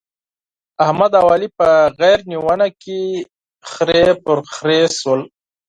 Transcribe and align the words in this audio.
احمد 0.85 1.11
او 1.19 1.25
علي 1.33 1.49
په 1.57 1.67
غېږ 1.99 2.19
نيونه 2.31 2.67
کې 2.81 2.99
خرې 3.71 4.03
پر 4.23 4.37
خرې 4.55 4.79
شول. 4.99 5.21